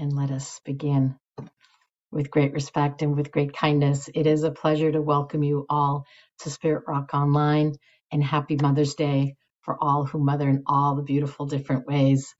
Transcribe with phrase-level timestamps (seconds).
[0.00, 1.16] and let us begin
[2.12, 4.08] with great respect and with great kindness.
[4.14, 6.06] It is a pleasure to welcome you all
[6.40, 7.74] to Spirit Rock Online
[8.12, 12.34] and happy Mother's Day for all who mother in all the beautiful different ways.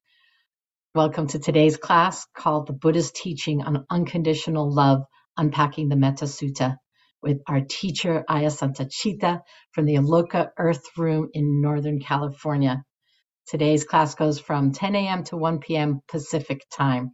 [0.95, 5.03] Welcome to today's class called The Buddha's Teaching on Unconditional Love
[5.37, 6.79] Unpacking the Metta Sutta
[7.23, 9.43] with our teacher Ayya Santacitta
[9.73, 12.85] from the Aloka Earth Room in Northern California.
[13.49, 15.25] Today's class goes from 10 a.m.
[15.25, 16.01] to 1 p.m.
[16.09, 17.13] Pacific time.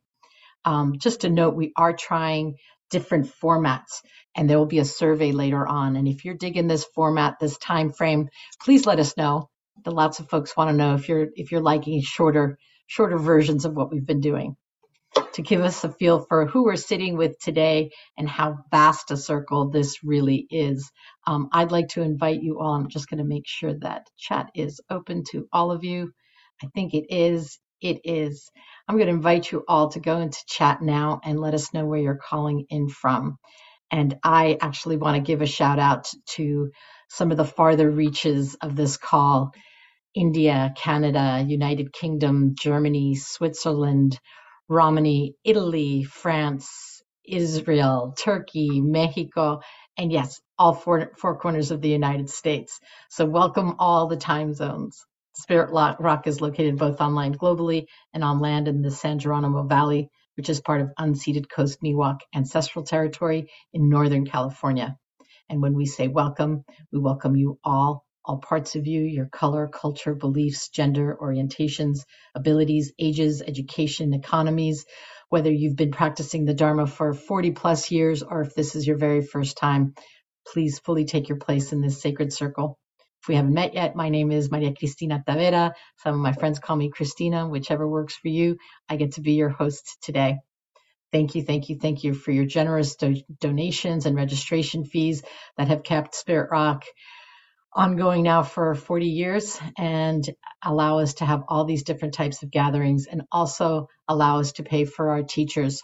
[0.66, 2.56] Um, just a note, we are trying
[2.90, 4.02] different formats
[4.36, 5.96] and there will be a survey later on.
[5.96, 8.30] And if you're digging this format, this time frame,
[8.64, 9.50] please let us know.
[9.84, 13.66] The lots of folks want to know if you're if you're liking shorter shorter versions
[13.66, 14.52] of what we've been doing
[15.34, 19.18] to give us a feel for who we're sitting with today and how vast a
[19.18, 20.90] circle this really is.
[21.26, 22.74] Um, I'd like to invite you all.
[22.74, 26.12] I'm just going to make sure that chat is open to all of you.
[26.62, 27.58] I think it is.
[27.80, 28.50] It is.
[28.88, 31.86] I'm going to invite you all to go into chat now and let us know
[31.86, 33.36] where you're calling in from.
[33.90, 36.70] And I actually want to give a shout out to
[37.10, 39.52] some of the farther reaches of this call
[40.14, 44.20] India, Canada, United Kingdom, Germany, Switzerland,
[44.68, 49.60] Romani, Italy, France, Israel, Turkey, Mexico,
[49.98, 52.80] and yes, all four, four corners of the United States.
[53.10, 55.06] So welcome all the time zones.
[55.36, 60.08] Spirit Rock is located both online globally and on land in the San Geronimo Valley,
[60.36, 64.96] which is part of unceded Coast Miwok ancestral territory in Northern California.
[65.50, 69.68] And when we say welcome, we welcome you all, all parts of you, your color,
[69.68, 72.00] culture, beliefs, gender, orientations,
[72.34, 74.86] abilities, ages, education, economies,
[75.28, 78.96] whether you've been practicing the Dharma for 40 plus years or if this is your
[78.96, 79.94] very first time,
[80.46, 82.78] please fully take your place in this sacred circle.
[83.26, 85.72] If we haven't met yet, my name is Maria Cristina Tavera.
[85.96, 88.56] Some of my friends call me Christina, whichever works for you.
[88.88, 90.38] I get to be your host today.
[91.10, 95.24] Thank you, thank you, thank you for your generous do- donations and registration fees
[95.56, 96.84] that have kept Spirit Rock
[97.74, 100.24] ongoing now for 40 years and
[100.64, 104.62] allow us to have all these different types of gatherings and also allow us to
[104.62, 105.82] pay for our teachers.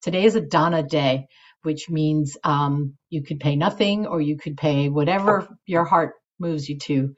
[0.00, 1.26] Today is a Dana day,
[1.64, 6.68] which means um, you could pay nothing or you could pay whatever your heart moves
[6.68, 7.14] you to.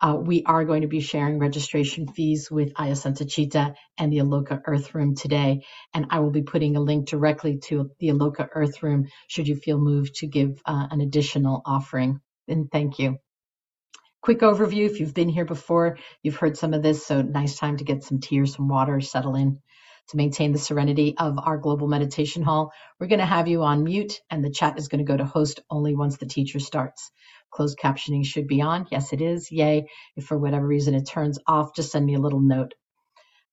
[0.00, 4.60] Uh, we are going to be sharing registration fees with Ayya Santacitta and the Aloka
[4.66, 5.64] Earth Room today.
[5.94, 9.56] And I will be putting a link directly to the Aloka Earth Room should you
[9.56, 12.20] feel moved to give uh, an additional offering.
[12.48, 13.18] And thank you.
[14.22, 17.76] Quick overview if you've been here before, you've heard some of this, so nice time
[17.78, 19.60] to get some tea or some water, settle in.
[20.10, 23.84] To maintain the serenity of our global meditation hall, we're going to have you on
[23.84, 27.10] mute, and the chat is going to go to host only once the teacher starts.
[27.52, 28.86] Closed captioning should be on.
[28.90, 29.50] Yes, it is.
[29.52, 29.88] Yay.
[30.16, 32.74] If for whatever reason it turns off, just send me a little note.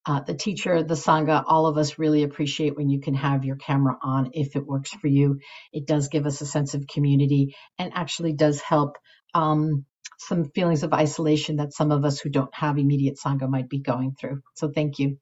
[0.05, 3.57] Uh, the teacher, the Sangha, all of us really appreciate when you can have your
[3.57, 5.39] camera on if it works for you.
[5.73, 8.97] It does give us a sense of community and actually does help
[9.33, 9.85] um,
[10.19, 13.79] some feelings of isolation that some of us who don't have immediate Sangha might be
[13.79, 14.41] going through.
[14.55, 15.19] So thank you.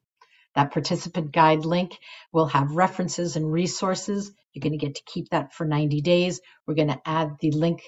[0.54, 1.98] That participant guide link
[2.32, 4.32] will have references and resources.
[4.52, 6.40] You're going to get to keep that for 90 days.
[6.66, 7.82] We're going to add the link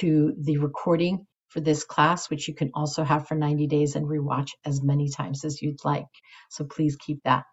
[0.00, 4.06] to the recording for this class, which you can also have for 90 days and
[4.06, 6.06] rewatch as many times as you'd like.
[6.50, 7.44] So please keep that.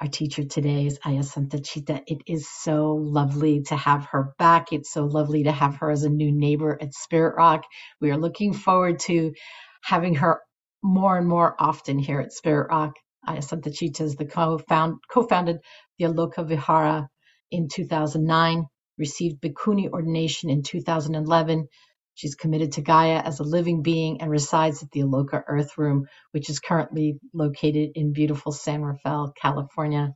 [0.00, 2.02] Our teacher today is Ayya Santacitta.
[2.06, 4.72] It is so lovely to have her back.
[4.72, 7.64] It's so lovely to have her as a new neighbor at Spirit Rock.
[8.00, 9.32] We are looking forward to
[9.82, 10.40] having her
[10.82, 12.94] more and more often here at Spirit Rock.
[13.72, 15.58] Chita is the co-found, co-founded
[15.98, 17.08] the Aloka Vihara
[17.50, 18.66] in 2009
[18.98, 21.68] received Bhikkhuni ordination in 2011.
[22.14, 26.06] She's committed to Gaia as a living being and resides at the Aloka Earth Room,
[26.32, 30.14] which is currently located in beautiful San Rafael, California.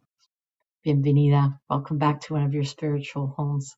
[0.87, 1.59] Bienvenida.
[1.71, 3.77] Welcome back to one of your spiritual homes.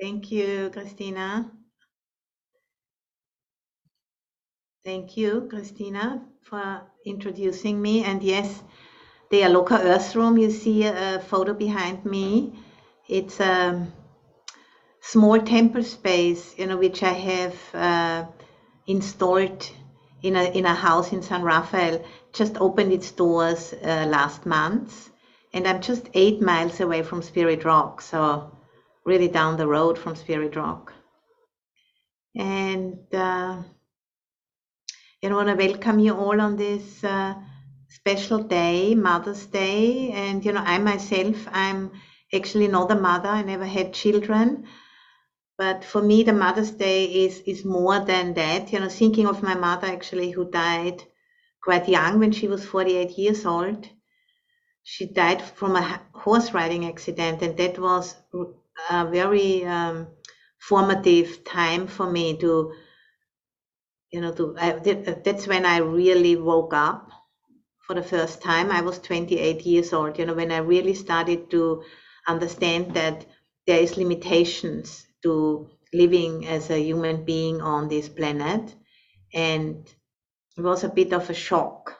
[0.00, 1.50] Thank you, Christina.
[4.86, 8.04] Thank you, Christina, for introducing me.
[8.04, 8.64] And yes,
[9.30, 12.52] the Aloka Earth Room, you see a photo behind me
[13.08, 13.86] it's a
[15.02, 18.24] small temple space, you know, which I have uh,
[18.88, 19.70] installed
[20.22, 22.04] in a in a house in San Rafael.
[22.34, 25.10] Just opened its doors uh, last month,
[25.54, 28.50] and I'm just eight miles away from Spirit Rock, so
[29.06, 30.94] really down the road from Spirit Rock.
[32.36, 33.62] And uh,
[35.24, 37.34] I want to welcome you all on this uh,
[37.88, 41.90] special day, Mother's Day, and you know, I myself, I'm
[42.34, 43.30] actually not a mother.
[43.30, 44.66] I never had children.
[45.58, 48.72] But for me, the Mother's Day is, is more than that.
[48.72, 51.02] You know, thinking of my mother actually who died
[51.62, 53.88] quite young when she was 48 years old.
[54.84, 58.14] she died from a horse riding accident, and that was
[58.90, 60.06] a very um,
[60.58, 62.72] formative time for me to,
[64.10, 64.56] you know, to.
[64.58, 64.72] I,
[65.24, 67.10] that's when I really woke up
[67.86, 68.70] for the first time.
[68.70, 70.18] I was 28 years old.
[70.18, 71.82] You know, when I really started to
[72.28, 73.26] understand that
[73.66, 78.74] there is limitations to living as a human being on this planet,
[79.34, 79.88] and
[80.56, 81.96] it was a bit of a shock.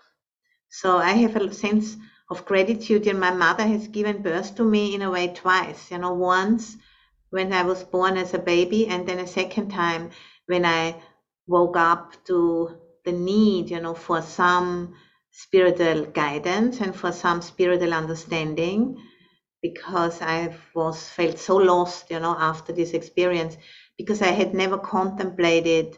[0.68, 1.96] So I have a sense
[2.30, 5.90] of gratitude, and my mother has given birth to me in a way twice.
[5.90, 6.76] You know, once
[7.30, 10.10] when I was born as a baby, and then a second time
[10.46, 10.96] when I
[11.46, 14.94] woke up to the need, you know, for some
[15.32, 18.96] spiritual guidance and for some spiritual understanding
[19.62, 23.56] because I was felt so lost, you know, after this experience
[23.98, 25.96] because I had never contemplated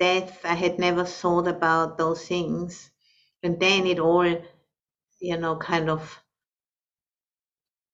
[0.00, 0.40] death.
[0.44, 2.90] I had never thought about those things.
[3.42, 4.26] And then it all,
[5.20, 6.20] you know, kind of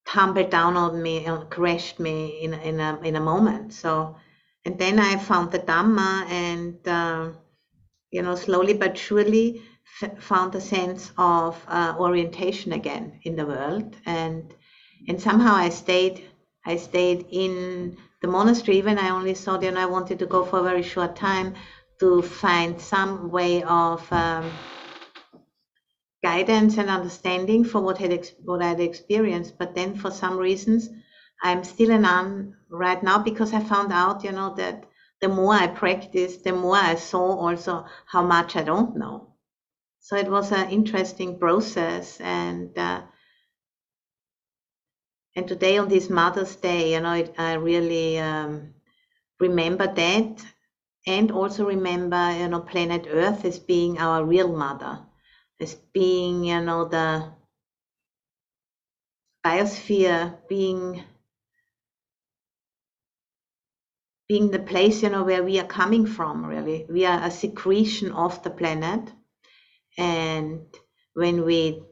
[0.07, 3.75] tumbled down on me and crashed me in, in, a, in a moment.
[3.75, 4.17] So,
[4.65, 7.33] and then I found the Dhamma and, uh,
[8.11, 9.63] you know, slowly but surely
[10.19, 13.97] found a sense of uh, orientation again in the world.
[14.07, 14.55] And,
[15.09, 16.25] and somehow I stayed,
[16.65, 20.45] I stayed in the monastery, even I only thought, you know, I wanted to go
[20.45, 21.55] for a very short time
[22.01, 24.59] to find some way of um,
[26.23, 29.59] guidance and understanding for what had what I'd experienced.
[29.59, 30.89] But then, for some reasons,
[31.43, 34.85] I'm still a nun right now because I found out, you know, that
[35.21, 39.35] the more I practiced, the more I saw also how much I don't know.
[40.01, 43.03] So it was an interesting process, and uh,
[45.35, 48.75] and today on this Mother's Day, you know, it, I really um,
[49.41, 50.45] remember that
[51.07, 55.01] and also remember, you know, planet Earth as being our real mother,
[55.61, 57.31] as being, you know, the
[59.45, 61.03] biosphere, being
[64.29, 66.87] being the place, you know, where we are coming from, really.
[66.89, 69.13] We are a secretion of the planet.
[69.99, 70.67] And
[71.15, 71.83] when we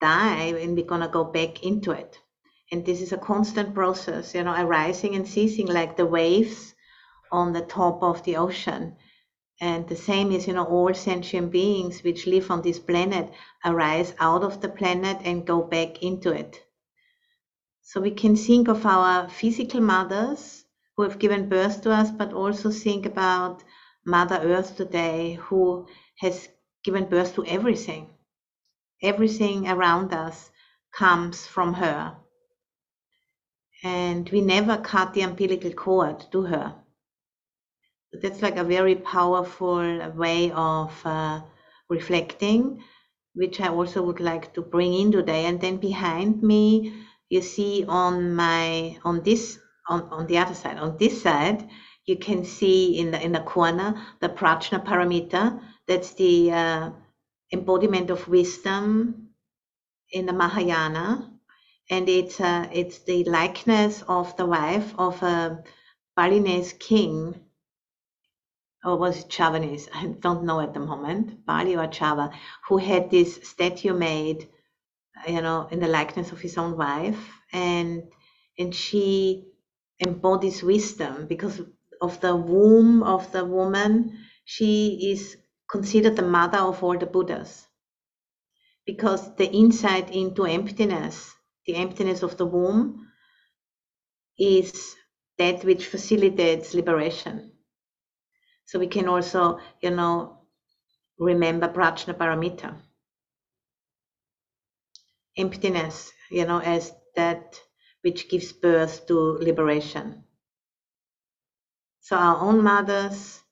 [0.00, 2.18] die, and we're gonna go back into it.
[2.72, 6.74] And this is a constant process, you know, arising and ceasing like the waves
[7.30, 8.96] on the top of the ocean.
[9.60, 13.32] And the same is, you know, all sentient beings which live on this planet
[13.64, 16.60] arise out of the planet and go back into it.
[17.82, 20.63] So we can think of our physical mothers
[20.96, 23.62] who have given birth to us, but also think about
[24.06, 25.86] Mother Earth today who
[26.20, 26.48] has
[26.84, 28.08] given birth to everything.
[29.02, 30.50] Everything around us
[30.92, 32.16] comes from her.
[33.82, 36.74] And we never cut the umbilical cord to her
[38.22, 41.40] that's like a very powerful way of uh,
[41.88, 42.82] reflecting,
[43.34, 45.46] which I also would like to bring in today.
[45.46, 46.92] And then behind me,
[47.28, 49.58] you see on my on this
[49.88, 51.68] on, on the other side, on this side,
[52.06, 55.60] you can see in the in the corner the Prajna Paramita.
[55.86, 56.90] That's the uh,
[57.52, 59.30] embodiment of wisdom
[60.12, 61.30] in the Mahayana,
[61.90, 65.62] and it's uh, it's the likeness of the wife of a
[66.16, 67.34] Balinese king
[68.84, 69.88] or was it Javanese?
[69.94, 72.30] I don't know at the moment, Bali or Java,
[72.68, 74.48] who had this statue made,
[75.26, 78.04] you know, in the likeness of his own wife, and
[78.58, 79.46] and she
[80.06, 81.60] embodies wisdom because
[82.00, 84.18] of the womb of the woman.
[84.44, 85.36] She is
[85.70, 87.66] considered the mother of all the Buddhas
[88.86, 91.34] because the insight into emptiness,
[91.66, 93.08] the emptiness of the womb,
[94.38, 94.96] is
[95.38, 97.52] that which facilitates liberation
[98.66, 100.38] so we can also, you know,
[101.18, 102.74] remember Prajna Paramita.
[105.36, 107.60] Emptiness, you know, as that
[108.04, 110.24] which gives birth to liberation.
[112.00, 113.42] So our own mothers,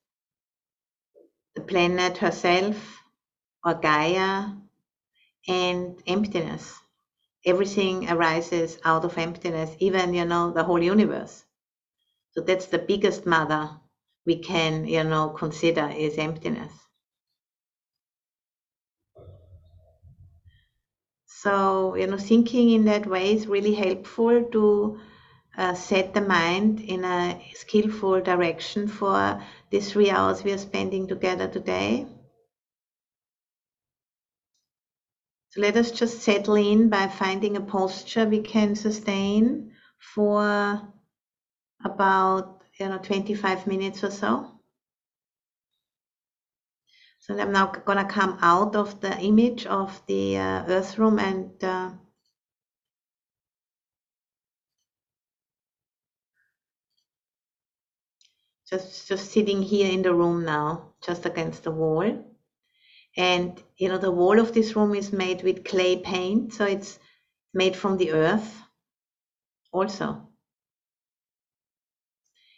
[1.55, 2.77] the planet herself,
[3.65, 4.51] or Gaia,
[5.49, 6.79] and emptiness.
[7.47, 11.45] Everything arises out of emptiness, even, you know, the whole universe.
[12.33, 13.71] So that's the biggest mother
[14.27, 16.73] we can, you know, consider is emptiness.
[21.43, 25.01] So, you know, thinking in that way is really helpful to
[25.59, 31.09] uh, set the mind in a skillful direction for these three hours we are spending
[31.09, 32.07] together today.
[35.49, 40.81] So let us just settle in by finding a posture we can sustain for
[41.85, 44.52] about you know, 25 minutes or so.
[47.23, 51.53] So I'm now gonna come out of the image of the uh, earth room and
[51.63, 51.93] uh,
[58.69, 62.25] just just sitting here in the room now, just against the wall.
[63.17, 66.99] And you know the wall of this room is made with clay paint, so it's
[67.55, 68.63] made from the earth
[69.71, 70.27] also.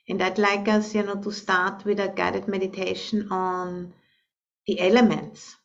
[0.09, 3.93] And I'd like us, you know, to start with a guided meditation on
[4.67, 5.57] the elements.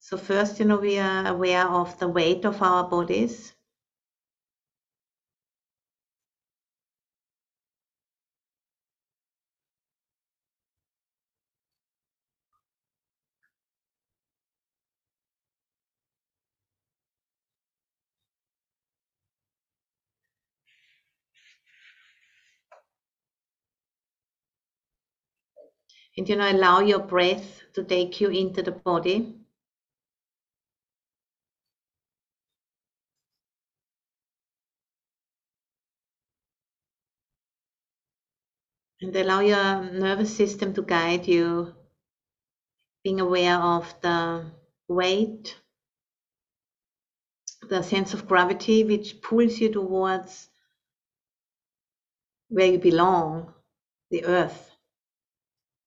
[0.00, 3.52] So first, you know, we are aware of the weight of our bodies.
[26.16, 29.34] And you know, allow your breath to take you into the body.
[39.00, 41.74] And allow your nervous system to guide you,
[43.02, 44.52] being aware of the
[44.88, 45.58] weight,
[47.68, 50.48] the sense of gravity which pulls you towards
[52.48, 53.52] where you belong,
[54.10, 54.73] the earth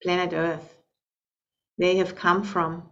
[0.04, 0.76] planet Earth,
[1.78, 2.90] where you have come from,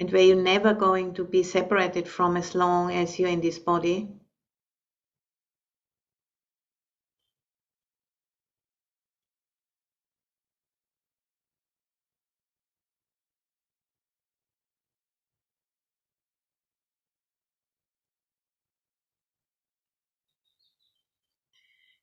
[0.00, 3.58] and where you're never going to be separated from as long as you're in this
[3.58, 4.08] body.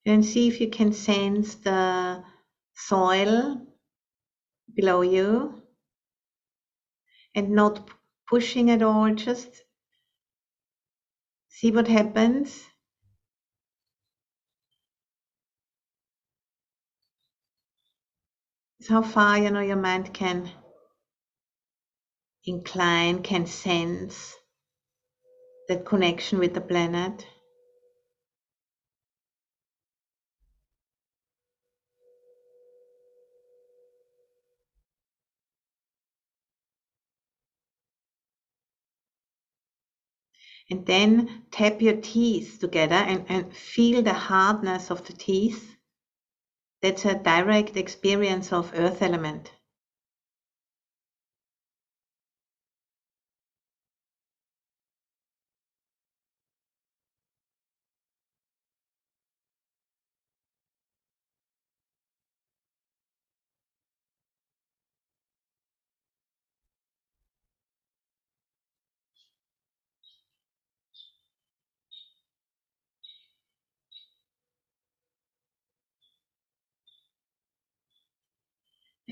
[0.05, 2.23] And see if you can sense the
[2.75, 3.65] soil
[4.75, 5.63] below you
[7.33, 7.89] and not
[8.27, 9.63] pushing at all, just
[11.49, 12.63] see what happens.
[18.79, 20.49] It's how far you know your mind can
[22.45, 24.35] incline, can sense
[25.67, 27.25] that connection with the planet.
[40.69, 45.75] And then tap your teeth together and, and feel the hardness of the teeth.
[46.81, 49.51] That's a direct experience of earth element.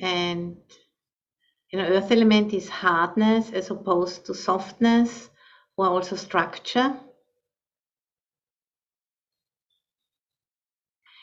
[0.04, 0.58] And
[1.72, 5.30] you know, earth element is hardness as opposed to softness
[5.78, 7.00] or also structure.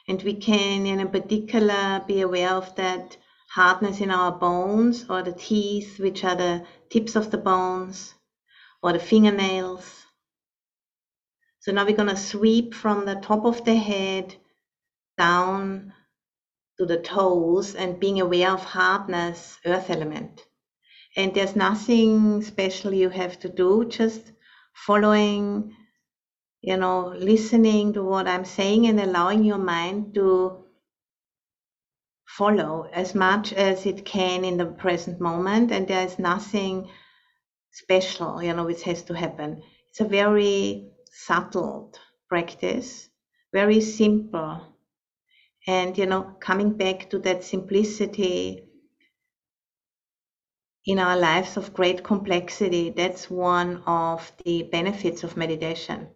[0.08, 3.18] And we can, in particular, be aware of that
[3.50, 8.14] hardness in our bones or the teeth, which are the tips of the bones,
[8.82, 10.06] or the fingernails.
[11.58, 14.36] So now we're going to sweep from the top of the head
[15.18, 15.92] down
[16.80, 20.46] to the toes and being aware of hardness, earth element.
[21.14, 24.32] And there's nothing special you have to do, just
[24.72, 25.76] following,
[26.62, 30.64] you know, listening to what I'm saying and allowing your mind to
[32.24, 35.72] follow as much as it can in the present moment.
[35.72, 36.88] And there is nothing
[37.72, 39.62] special, you know, which has to happen.
[39.90, 41.92] It's a very subtle
[42.30, 43.10] practice,
[43.52, 44.70] very simple
[45.66, 48.64] and you know coming back to that simplicity
[50.86, 56.08] in our lives of great complexity that's one of the benefits of meditation.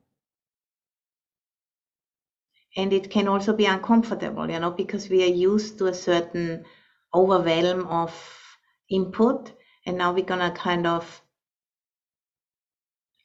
[2.76, 6.64] And it can also be uncomfortable you know because we are used to a certain
[7.14, 8.12] overwhelm of
[8.90, 9.52] input
[9.86, 11.22] and now we're to kind of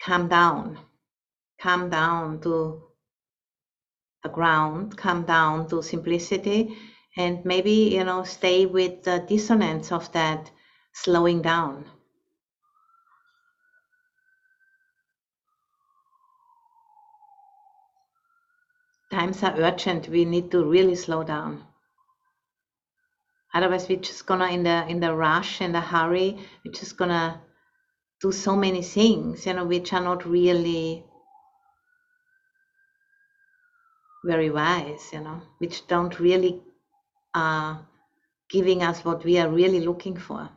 [0.02, 0.78] calm down
[1.62, 2.89] calm down to
[4.28, 6.76] ground, come down to simplicity,
[7.16, 10.52] and maybe, you know, stay with the dissonance of that
[10.92, 11.86] slowing down.
[19.12, 20.10] Times are urgent.
[20.10, 21.64] We need to really slow down.
[23.54, 26.38] Otherwise, we're just gonna in the in the rush in the hurry.
[26.64, 27.42] We're just gonna
[28.22, 31.04] do so many things, you know, which are not really
[34.24, 36.62] very wise, you know, which don't really
[37.34, 37.78] are uh,
[38.50, 40.50] giving us what we are really looking for.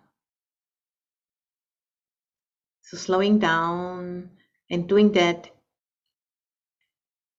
[2.82, 4.30] So slowing down
[4.70, 5.50] and doing that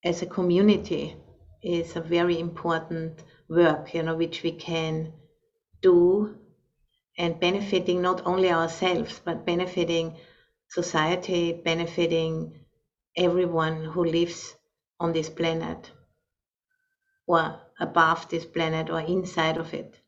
[0.04, 1.16] as a community
[1.62, 5.14] is a very important work, you know, which we can
[5.82, 6.36] do
[7.18, 10.16] and benefiting not only ourselves, but benefiting
[10.70, 12.60] society, benefiting
[13.16, 14.56] everyone who lives
[15.00, 15.92] on this planet
[17.28, 20.00] or above this planet or inside of it.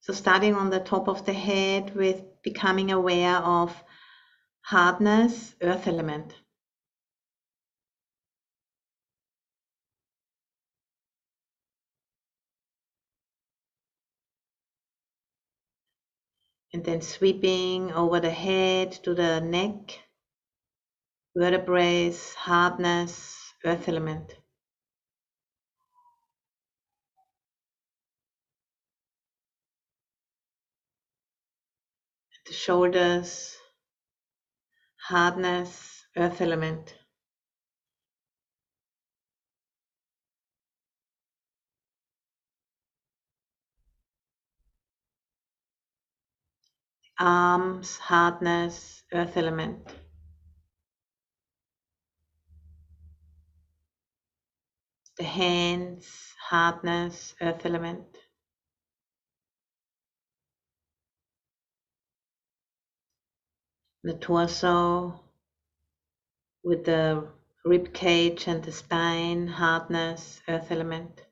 [0.00, 3.84] So starting on the top of the head with becoming aware of
[4.62, 6.34] hardness, earth element.
[16.72, 20.00] And then sweeping over the head to the neck,
[21.36, 24.34] vertebrae, hardness, earth element.
[32.46, 33.56] The shoulders,
[35.08, 36.94] hardness, earth element.
[47.18, 50.01] Arms, hardness, earth element.
[55.22, 58.18] The hands, hardness, earth element.
[64.02, 65.20] The torso,
[66.64, 67.28] with the
[67.64, 71.24] rib cage and the spine, hardness, earth element.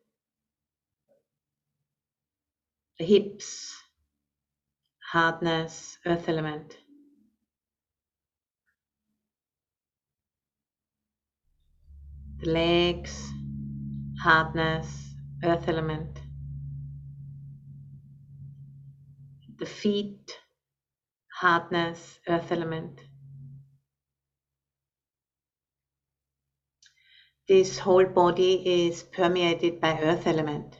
[3.00, 3.74] The hips,
[5.10, 6.76] hardness, earth element.
[12.38, 13.32] The legs,
[14.22, 16.20] hardness, earth element.
[19.58, 20.38] The feet,
[21.40, 23.00] hardness, earth element.
[27.48, 30.76] This whole body is permeated by earth element.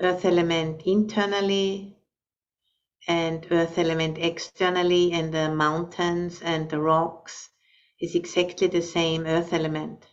[0.00, 1.96] Earth element internally
[3.06, 7.48] and earth element externally and the mountains and the rocks
[8.00, 10.04] is exactly the same earth element.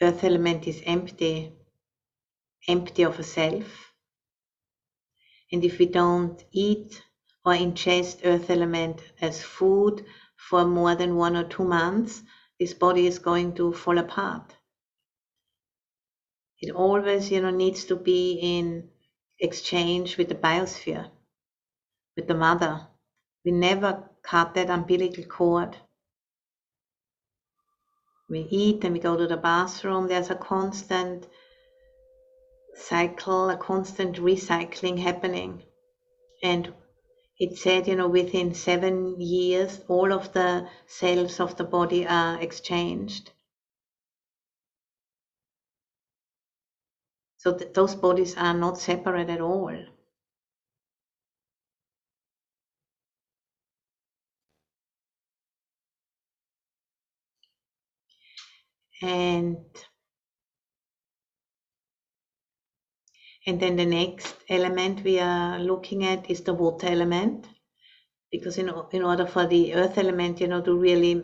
[0.00, 1.52] Earth element is empty,
[2.68, 3.92] empty of a self.
[5.50, 7.02] And if we don't eat
[7.44, 10.04] or ingest earth element as food
[10.36, 12.22] for more than one or two months,
[12.60, 14.54] this body is going to fall apart.
[16.60, 18.90] It always, you know, needs to be in
[19.38, 21.10] exchange with the biosphere,
[22.16, 22.86] with the mother.
[23.44, 25.76] We never cut that umbilical cord.
[28.28, 30.08] We eat and we go to the bathroom.
[30.08, 31.26] There's a constant
[32.74, 35.62] cycle, a constant recycling happening.
[36.42, 36.72] And
[37.38, 42.40] it said, you know, within seven years, all of the cells of the body are
[42.40, 43.32] exchanged.
[47.38, 49.74] So th- those bodies are not separate at all.
[59.02, 59.64] And
[63.48, 67.46] And then the next element we are looking at is the water element.
[68.30, 71.22] Because in, in order for the earth element, you know, to really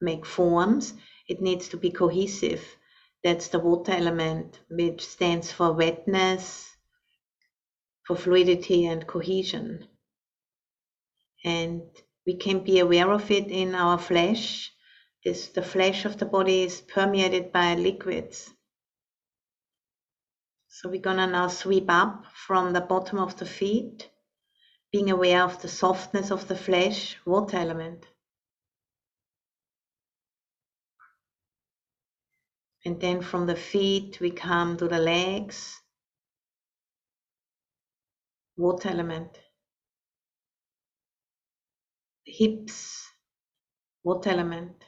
[0.00, 0.94] make forms,
[1.28, 2.64] it needs to be cohesive.
[3.24, 6.76] That's the water element, which stands for wetness,
[8.06, 9.88] for fluidity and cohesion.
[11.44, 11.82] And
[12.24, 14.70] we can be aware of it in our flesh.
[15.24, 18.50] This, the flesh of the body is permeated by liquids.
[20.68, 24.08] So we're gonna now sweep up from the bottom of the feet,
[24.92, 28.06] being aware of the softness of the flesh, water element.
[32.84, 35.80] And then from the feet, we come to the legs,
[38.56, 39.36] water element.
[42.24, 43.08] Hips,
[44.04, 44.84] water element.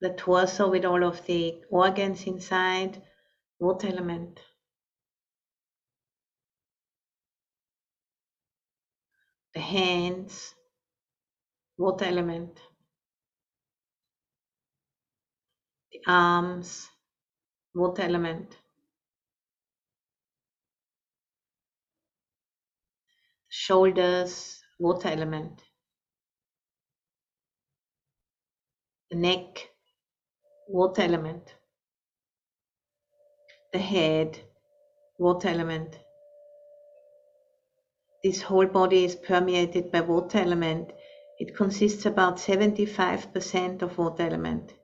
[0.00, 3.02] The torso with all of the organs inside,
[3.58, 4.40] water element.
[9.54, 10.54] The hands,
[11.78, 12.60] water element.
[15.92, 16.88] The arms,
[17.74, 18.50] water element.
[18.50, 18.56] The
[23.48, 25.62] shoulders, water element.
[29.10, 29.67] The neck,
[30.68, 31.54] water element.
[33.72, 34.38] The head,
[35.18, 35.98] water element.
[38.22, 40.92] This whole body is permeated by water element.
[41.38, 44.74] It consists about 75% of water element.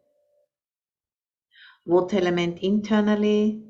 [1.84, 3.62] Water element internally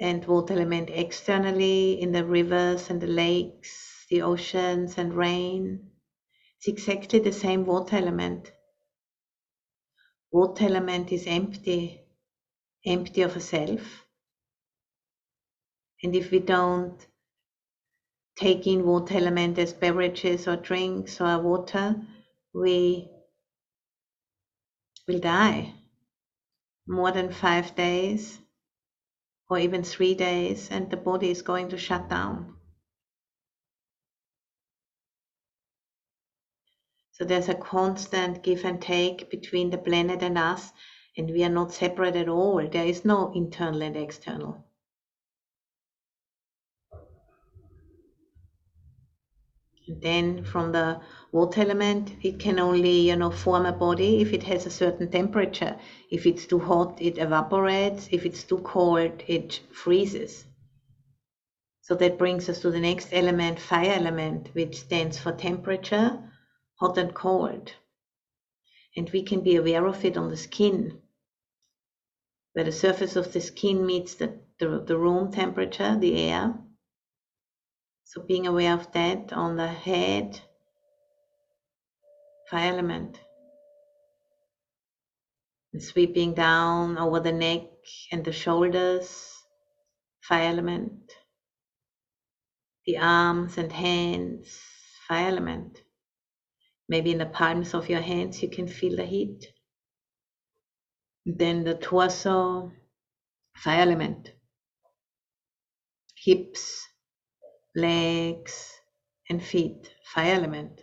[0.00, 5.92] and water element externally in the rivers and the lakes, the oceans and rain.
[6.58, 8.52] It's exactly the same water element.
[10.32, 12.00] Water element is empty,
[12.86, 14.06] empty of a self.
[16.02, 16.98] And if we don't
[18.36, 21.96] take in water element as beverages or drinks or water,
[22.54, 23.10] we
[25.06, 25.74] will die
[26.86, 28.38] more than five days
[29.50, 32.56] or even three days, and the body is going to shut down.
[37.22, 40.72] So there's a constant give and take between the planet and us,
[41.16, 42.68] and we are not separate at all.
[42.68, 44.64] There is no internal and external.
[49.86, 54.42] then from the water element it can only you know form a body if it
[54.42, 55.76] has a certain temperature
[56.10, 60.46] if it's too hot it evaporates if it's too cold it freezes
[61.82, 66.18] so that brings us to the next element fire element which stands for temperature
[66.82, 67.72] hot and cold
[68.96, 71.00] and we can be aware of it on the skin
[72.52, 76.54] where the surface of the skin meets the, the, the room temperature the air
[78.12, 80.38] so being aware of that on the head,
[82.50, 83.18] fire element.
[85.72, 87.62] And sweeping down over the neck
[88.12, 89.32] and the shoulders,
[90.20, 91.10] fire element.
[92.84, 94.60] The arms and hands,
[95.08, 95.81] fire element.
[96.92, 99.46] Maybe in the palms of your hands you can feel the heat.
[101.24, 102.70] Then the torso,
[103.56, 104.30] fire element.
[106.14, 106.86] Hips,
[107.74, 108.74] legs,
[109.30, 110.82] and feet, fire element.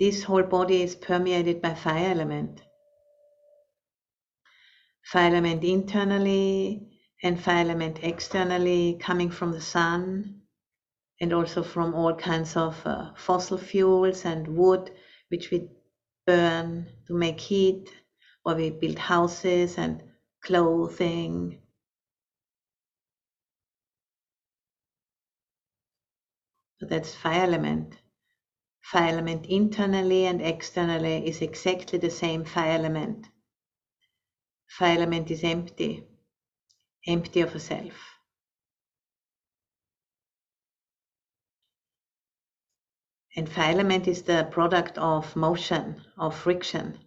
[0.00, 2.62] This whole body is permeated by fire element.
[5.04, 6.88] Fire element internally
[7.22, 10.41] and fire element externally coming from the sun
[11.22, 14.90] and also from all kinds of uh, fossil fuels and wood
[15.30, 15.70] which we
[16.26, 17.88] burn to make heat
[18.44, 20.02] or we build houses and
[20.44, 21.62] clothing
[26.82, 27.94] So that's fire element.
[28.80, 33.28] Fire element internally and externally is exactly the same fire element.
[34.66, 36.04] Fire element is empty,
[37.06, 37.94] empty of a self.
[43.36, 46.98] And fire element is the product of motion, of friction,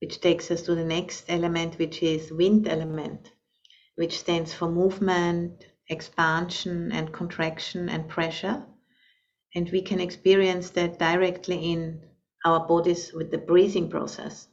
[0.00, 3.32] which takes us to the next element, which is wind element,
[3.96, 8.66] which stands for movement, expansion and contraction and pressure
[9.56, 12.02] and we can experience that directly in
[12.44, 14.48] our bodies with the breathing process.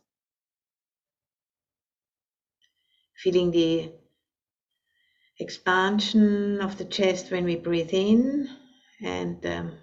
[3.17, 3.91] Feeling the
[5.39, 8.47] expansion of the chest when we breathe in
[9.01, 9.77] and um,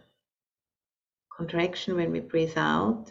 [1.40, 3.10] contraction when we breathe out.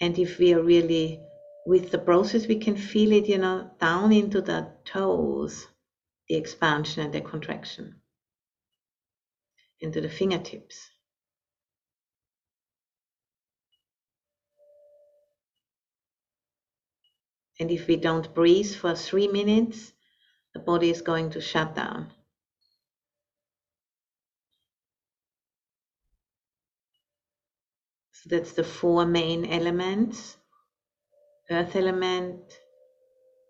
[0.00, 1.20] And if we are really
[1.66, 5.66] with the process, we can feel it, you know, down into the toes,
[6.28, 7.96] the expansion and the contraction,
[9.80, 10.88] into the fingertips.
[17.60, 19.92] And if we don't breathe for three minutes,
[20.54, 22.12] the body is going to shut down.
[28.28, 30.36] That's the four main elements
[31.50, 32.40] earth element,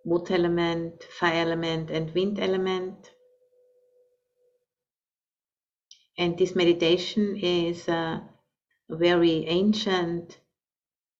[0.05, 3.11] wood element, fire element, and wind element.
[6.17, 8.23] And this meditation is a
[8.89, 10.39] very ancient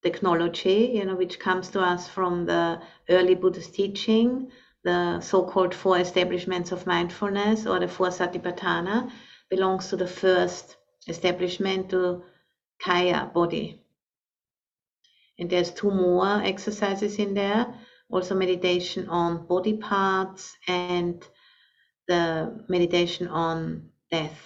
[0.03, 4.51] technology, you know, which comes to us from the early Buddhist teaching,
[4.83, 9.11] the so-called four establishments of mindfulness or the four satipatthana,
[9.49, 12.23] belongs to the first establishment to
[12.81, 13.81] kaya body.
[15.37, 17.73] And there's two more exercises in there,
[18.09, 21.25] also meditation on body parts and
[22.07, 24.37] the meditation on death.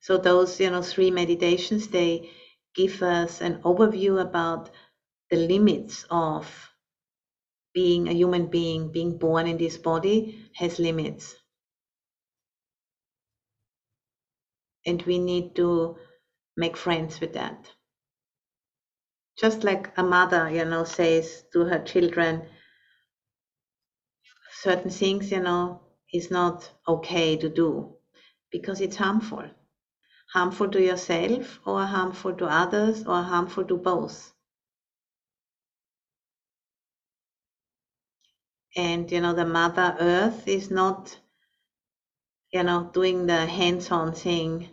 [0.00, 2.30] So those, you know, three meditations, they
[2.74, 4.70] give us an overview about
[5.30, 6.48] the limits of
[7.74, 11.37] being a human being, being born in this body has limits.
[14.88, 15.98] And we need to
[16.56, 17.70] make friends with that.
[19.38, 22.48] Just like a mother, you know, says to her children,
[24.62, 27.96] certain things, you know, is not okay to do
[28.50, 29.44] because it's harmful.
[30.32, 34.32] Harmful to yourself or harmful to others or harmful to both.
[38.74, 41.18] And you know, the Mother Earth is not,
[42.52, 44.70] you know, doing the hands on thing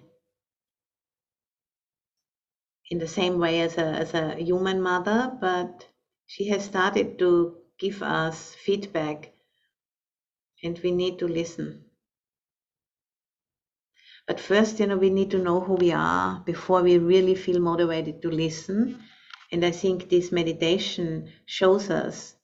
[2.90, 5.88] in the same way as a, as a human mother, but
[6.28, 9.32] she has started to give us feedback
[10.64, 11.86] and we need to listen.
[14.28, 17.60] But first, you know, we need to know who we are before we really feel
[17.60, 19.04] motivated to listen.
[19.52, 22.36] And I think this meditation shows us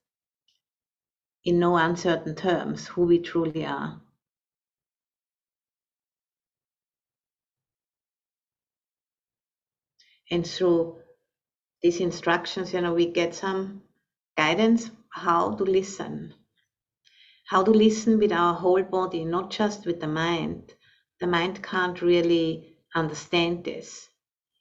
[1.43, 3.99] in no uncertain terms who we truly are.
[10.31, 10.99] And through
[11.83, 13.83] these instructions, you know, we get some
[14.37, 16.33] guidance how to listen
[17.51, 20.73] how to listen with our whole body, not just with the mind.
[21.19, 24.07] The mind can't really understand this.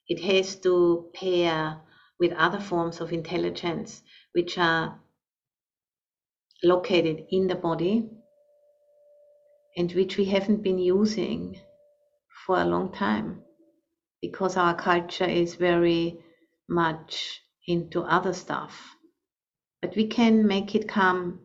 [0.09, 1.79] It has to pair
[2.19, 4.01] with other forms of intelligence,
[4.33, 4.99] which are
[6.61, 8.09] located in the body
[9.77, 11.61] and which we haven't been using
[12.45, 13.41] for a long time
[14.21, 16.19] because our culture is very
[16.69, 18.95] much into other stuff.
[19.81, 21.39] But we can make it come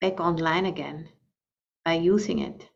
[0.00, 1.08] back online again
[1.84, 2.68] by using it.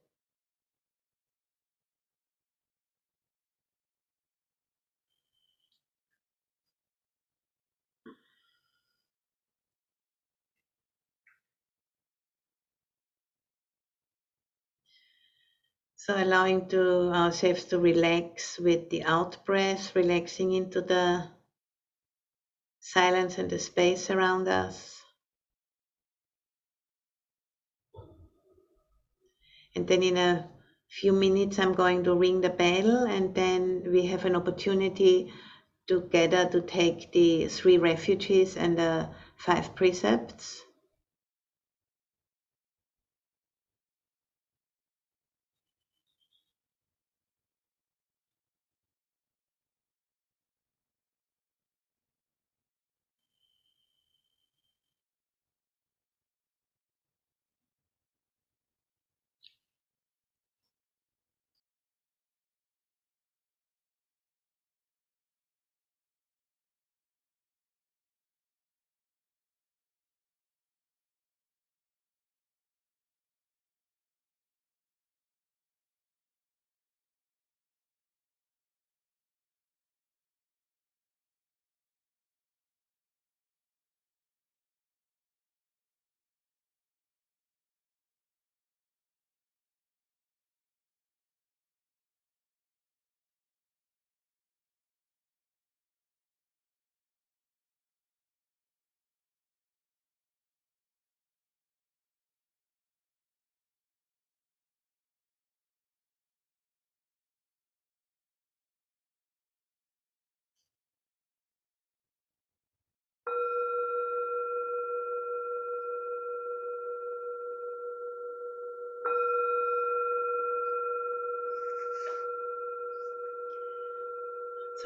[16.06, 21.24] So allowing to uh, ourselves to relax with the out breath, relaxing into the
[22.78, 25.02] silence and the space around us.
[29.74, 30.48] And then in a
[30.88, 35.32] few minutes, I'm going to ring the bell, and then we have an opportunity
[35.88, 40.62] together to take the three refuges and the five precepts.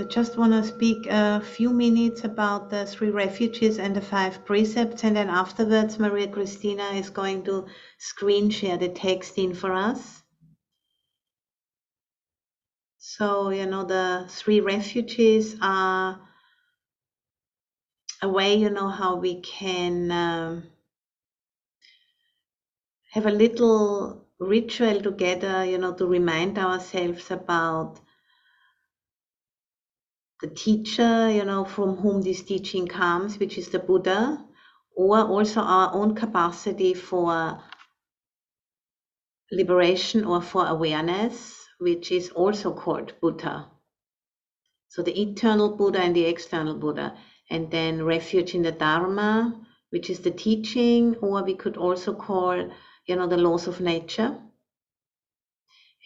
[0.00, 4.46] So just want to speak a few minutes about the three refuges and the five
[4.46, 7.66] precepts, and then afterwards, Maria Cristina is going to
[7.98, 10.22] screen share the text in for us.
[12.96, 16.18] So, you know, the three refuges are
[18.22, 20.62] a way, you know, how we can um,
[23.10, 28.00] have a little ritual together, you know, to remind ourselves about
[30.40, 34.42] the teacher, you know, from whom this teaching comes, which is the Buddha,
[34.96, 37.62] or also our own capacity for
[39.52, 43.70] liberation or for awareness, which is also called Buddha.
[44.88, 47.16] So the eternal Buddha and the external Buddha,
[47.50, 52.70] and then refuge in the Dharma, which is the teaching, or we could also call,
[53.06, 54.38] you know, the laws of nature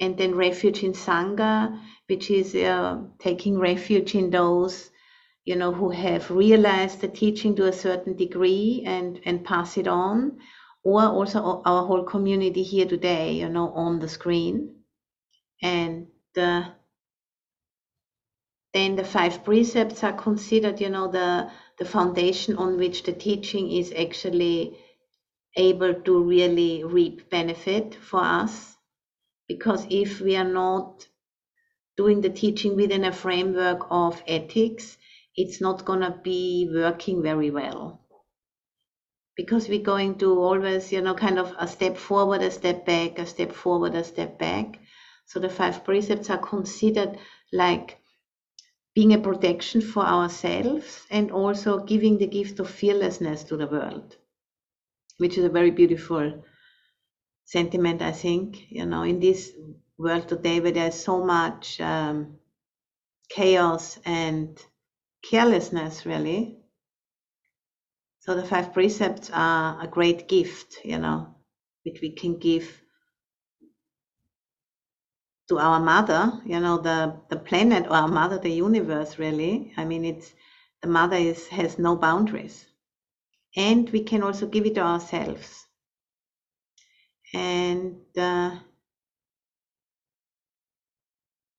[0.01, 4.91] and then refuge in Sangha, which is uh, taking refuge in those
[5.45, 9.87] you know, who have realized the teaching to a certain degree and, and pass it
[9.87, 10.39] on,
[10.83, 14.75] or also our whole community here today, you know, on the screen.
[15.63, 16.65] And uh,
[18.73, 23.71] then the five precepts are considered, you know, the, the foundation on which the teaching
[23.71, 24.79] is actually
[25.57, 28.74] able to really reap benefit for us.
[29.49, 31.07] Because if we are not
[31.97, 34.97] doing the teaching within a framework of ethics,
[35.37, 38.01] it's not going to be working very well.
[39.37, 43.19] Because we're going to always, you know, kind of a step forward, a step back,
[43.19, 44.79] a step forward, a step back.
[45.27, 47.19] So the five precepts are considered
[47.53, 47.99] like
[48.95, 54.17] being a protection for ourselves and also giving the gift of fearlessness to the world,
[55.19, 56.45] which is a very beautiful
[57.45, 59.53] sentiment, I think, you know, in this
[59.99, 62.39] world today where there's so much um,
[63.29, 64.59] chaos and
[65.23, 66.59] carelessness, really.
[68.21, 71.35] So the five precepts are a great gift, you know,
[71.85, 72.81] which we can give
[75.49, 79.73] to our mother, you know, the, the planet or our mother, the universe, really.
[79.77, 80.33] I mean, it's
[80.83, 82.67] the mother is has no boundaries.
[83.57, 85.64] And we can also give it to ourselves.
[87.35, 88.57] And uh,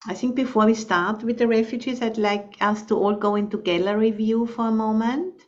[0.07, 3.57] I think before we start with the refugees, I'd like us to all go into
[3.57, 5.41] gallery view for a moment.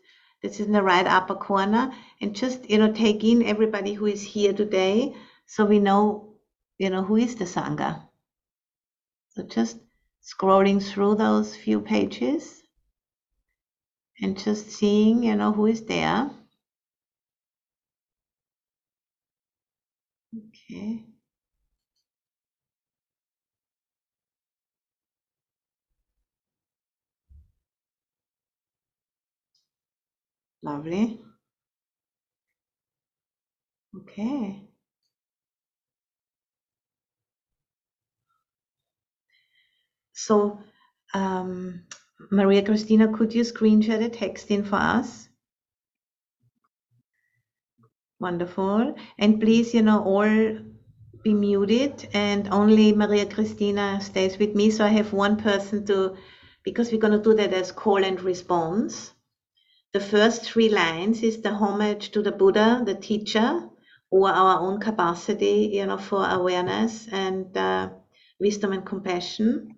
[0.44, 4.06] This is in the right upper corner, and just you know take in everybody who
[4.06, 6.36] is here today, so we know
[6.78, 8.04] you know who is the sangha.
[9.30, 9.78] So just
[10.22, 12.62] scrolling through those few pages
[14.22, 16.30] and just seeing, you know, who is there.
[20.38, 21.06] Okay.
[30.62, 31.20] Lovely.
[33.96, 34.70] Okay.
[40.14, 40.60] So,
[41.14, 41.86] um,
[42.30, 45.27] Maria Cristina, could you screen share the text in for us?
[48.20, 48.96] Wonderful.
[49.20, 50.60] And please, you know, all
[51.24, 54.72] be muted and only Maria Cristina stays with me.
[54.72, 56.16] So I have one person to,
[56.64, 59.14] because we're going to do that as call and response.
[59.94, 63.70] The first three lines is the homage to the Buddha, the teacher,
[64.10, 67.90] or our own capacity, you know, for awareness and uh,
[68.40, 69.76] wisdom and compassion.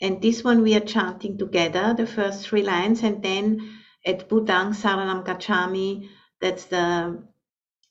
[0.00, 4.74] And this one we are chanting together, the first three lines, and then at Buddhang
[4.74, 6.08] Saranam Gacchami,
[6.40, 7.22] that's the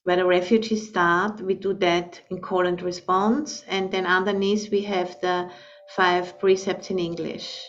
[0.04, 4.82] where the refugees start, we do that in call and response, and then underneath we
[4.82, 5.50] have the
[5.96, 7.62] five precepts in English.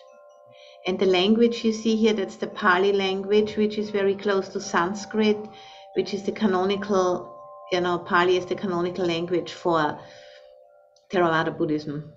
[0.87, 4.61] And the language you see here, that's the Pali language, which is very close to
[4.61, 5.39] Sanskrit,
[5.97, 7.37] which is the canonical,
[7.73, 9.99] you know, Pali is the canonical language for
[11.13, 12.13] Theravada Buddhism.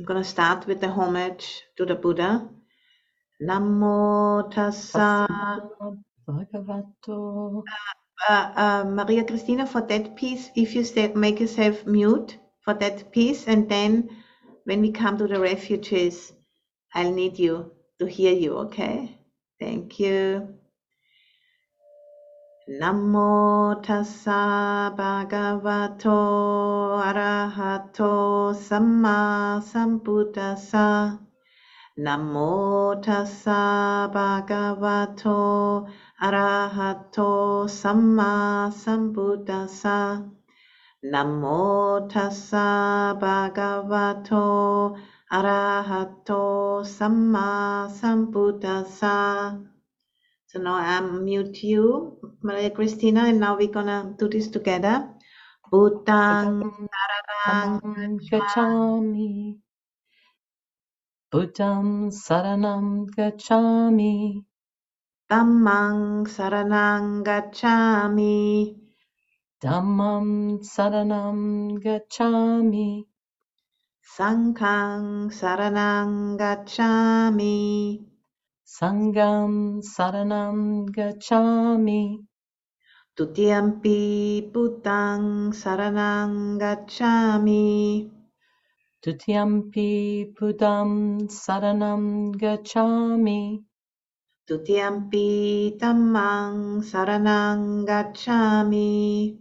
[0.00, 2.48] I'm going to start with the homage to the Buddha.
[3.42, 5.28] Namo tassa.
[6.32, 7.62] Bhagavato.
[8.28, 13.10] Uh, uh, Maria Cristina, for that piece, if you stay, make yourself mute for that
[13.12, 14.10] piece, and then
[14.64, 16.32] when we come to the refugees,
[16.94, 19.18] I'll need you to hear you, okay?
[19.58, 20.54] Thank you.
[22.68, 26.14] Namo tassa bhagavato
[27.02, 31.18] arahato samma sambuddhassa.
[31.98, 35.86] Namo tassa bhagavato
[36.20, 40.24] arahato samma sambuddhassa.
[41.04, 44.96] Namo tassa bhagavato
[45.30, 49.60] arahato samma sambuddhassa.
[50.46, 55.10] So now I'm mute you, Maria Cristina, and now we're gonna do this together.
[58.30, 59.60] Gacchami.
[61.30, 64.42] Buddham Saranam Gacchami.
[65.30, 68.74] Dhammang Saranang Gacchami.
[69.62, 73.04] Dhammam Saranam Gacchami.
[74.02, 78.02] Sanghang Saranang Gacchami.
[78.66, 82.26] Sangham Saranam Gacchami.
[83.16, 88.10] Tutiyampi Buddhang Saranang Gacchami.
[89.02, 93.64] Tutiyampi Buddham Saranam Gacchami.
[94.46, 99.38] Tutiyampi Dhammang Saranang Gacchami.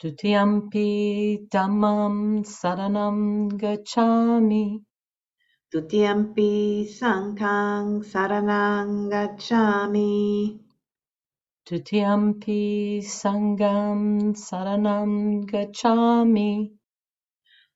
[0.00, 4.80] Tutiyampi Dhammam Saranam Gacchami.
[5.70, 10.58] Tutiyampi Sanghang Saranang Gacchami.
[11.66, 16.77] Tutiyampi Sangham Saranam Gacchami.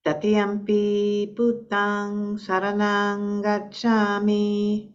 [0.04, 4.90] Tatiyampi Buddhang Saranang Gacchami.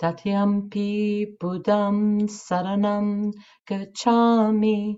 [0.00, 3.30] Tatiyampi Buddham Saranam
[3.68, 4.96] Gacchami.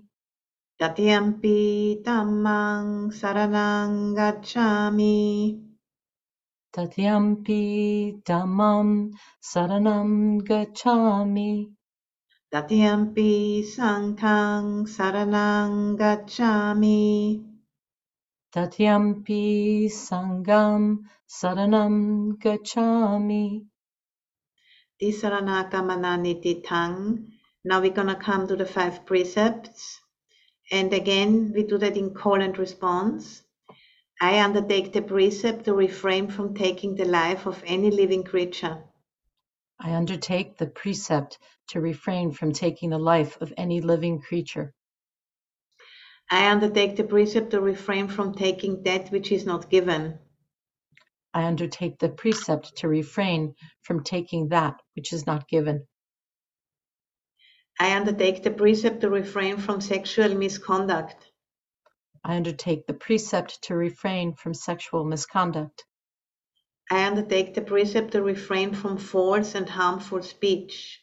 [0.79, 5.59] Tatiyampi Dhammang Saranang Gacchami.
[6.71, 9.11] Tatiyampi Dhammam
[9.43, 11.67] Saranam Gacchami.
[12.53, 17.48] Tatiyampi Sanghang Saranang Gacchami.
[18.51, 22.33] Tatiyampi Sangham Saranam.
[24.99, 27.31] Tisaranakamana Tang.
[27.63, 29.99] Now we're going to come to the five precepts.
[30.71, 33.43] And again, we do that in call and response.
[34.19, 38.83] I undertake the precept to refrain from taking the life of any living creature.
[39.79, 41.37] I undertake the precept
[41.69, 44.73] to refrain from taking the life of any living creature.
[46.31, 50.19] I undertake the precept to refrain from taking that which is not given.
[51.33, 55.87] I undertake the precept to refrain from taking that which is not given.
[57.79, 61.15] I undertake the precept to refrain from sexual misconduct.
[62.23, 65.85] I undertake the precept to refrain from sexual misconduct.
[66.91, 71.01] I undertake the precept to refrain from false and harmful speech.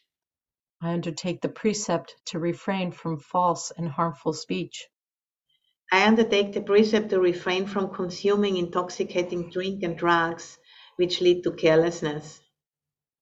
[0.81, 4.87] I undertake the precept to refrain from false and harmful speech.
[5.89, 10.57] I undertake the precept to refrain from consuming intoxicating drink and drugs
[10.97, 12.41] which lead to carelessness.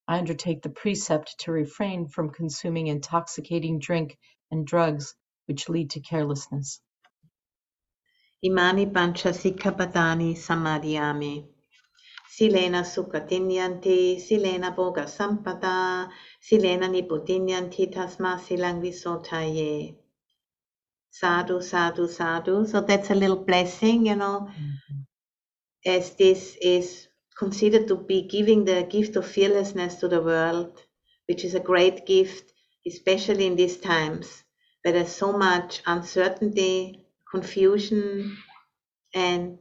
[0.07, 4.17] I undertake the precept to refrain from consuming intoxicating drink
[4.49, 5.13] and drugs
[5.45, 6.81] which lead to carelessness.
[8.43, 11.45] Imani pancha sikkhapadani samadiyami.
[12.35, 16.09] Silena sukhatinyanti, silena bhoga sampada,
[16.41, 19.95] silena niputinyanti tasma silang visodhaye.
[21.19, 22.65] Sadhu, sadhu, sadhu.
[22.67, 25.01] So that's a little blessing, you know, mm-hmm.
[25.85, 27.07] as this is
[27.39, 30.83] considered to be giving the gift of fearlessness to the world,
[31.29, 32.51] which is a great gift,
[32.85, 34.43] especially in these times
[34.83, 38.37] where there's so much uncertainty, confusion,
[39.13, 39.57] and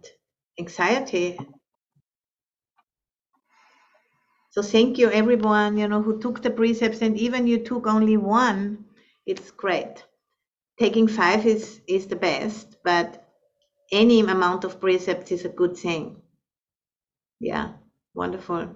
[0.58, 1.38] anxiety.
[4.50, 8.16] So thank you everyone, you know, who took the precepts and even you took only
[8.16, 8.86] one,
[9.24, 10.04] it's great.
[10.78, 13.28] Taking five is, is the best, but
[13.92, 16.22] any amount of precepts is a good thing.
[17.38, 17.74] Yeah,
[18.12, 18.74] wonderful.